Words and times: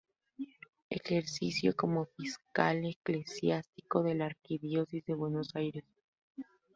Ejerció 0.89 1.75
como 1.75 2.05
fiscal 2.07 2.83
eclesiástico 2.85 4.01
de 4.01 4.15
la 4.15 4.25
arquidiócesis 4.25 5.05
de 5.05 5.13
Buenos 5.13 5.55
Aires. 5.55 5.83